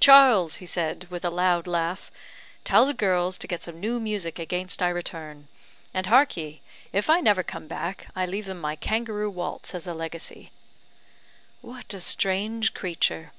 'Charles,' 0.00 0.56
he 0.56 0.64
said, 0.64 1.06
with 1.10 1.22
a 1.22 1.28
loud 1.28 1.66
laugh, 1.66 2.10
'tell 2.64 2.86
the 2.86 2.94
girls 2.94 3.36
to 3.36 3.46
get 3.46 3.62
some 3.62 3.78
new 3.78 4.00
music 4.00 4.38
against 4.38 4.80
I 4.80 4.88
return: 4.88 5.48
and, 5.92 6.06
hark 6.06 6.34
ye! 6.38 6.62
if 6.94 7.10
I 7.10 7.20
never 7.20 7.42
come 7.42 7.66
back, 7.66 8.06
I 8.16 8.24
leave 8.24 8.46
them 8.46 8.58
my 8.58 8.74
Kangaroo 8.76 9.28
Waltz 9.28 9.74
as 9.74 9.86
a 9.86 9.92
legacy.'" 9.92 10.50
"What 11.60 11.92
a 11.92 12.00
strange 12.00 12.72
creature!" 12.72 13.32